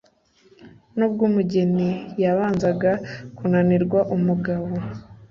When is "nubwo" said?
0.97-1.21